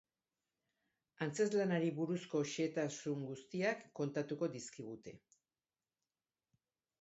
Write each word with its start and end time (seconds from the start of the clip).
Antzezlanari 1.25 1.91
buruzko 1.99 2.41
xehetasun 2.53 3.21
guztiak 3.27 3.85
kontatuko 4.01 4.51
dizkigute. 4.57 5.15